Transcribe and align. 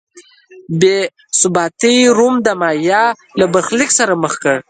بې 0.79 0.97
ثباتۍ 1.39 1.95
روم 2.17 2.35
د 2.45 2.47
مایا 2.61 3.03
له 3.39 3.45
برخلیک 3.53 3.91
سره 3.99 4.13
مخ 4.23 4.33
کړ. 4.43 4.57